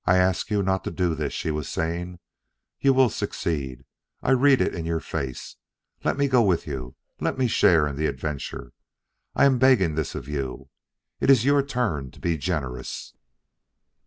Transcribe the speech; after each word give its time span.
"I 0.07 0.17
ask 0.17 0.49
you 0.49 0.63
not 0.63 0.83
to 0.85 0.89
do 0.89 1.13
this," 1.13 1.31
she 1.31 1.51
was 1.51 1.69
saying. 1.69 2.17
"You 2.79 2.91
will 2.91 3.11
succeed; 3.11 3.85
I 4.23 4.31
read 4.31 4.59
it 4.59 4.73
in 4.73 4.83
your 4.83 4.99
face. 4.99 5.57
Let 6.03 6.17
me 6.17 6.27
go 6.27 6.41
with 6.41 6.65
you; 6.65 6.95
let 7.19 7.37
me 7.37 7.45
share 7.47 7.87
in 7.87 7.97
the 7.97 8.07
adventure. 8.07 8.73
I 9.35 9.45
am 9.45 9.59
begging 9.59 9.93
this 9.93 10.15
of 10.15 10.27
you. 10.27 10.69
It 11.19 11.29
is 11.29 11.45
your 11.45 11.61
turn 11.61 12.09
to 12.09 12.19
be 12.19 12.35
generous." 12.39 13.13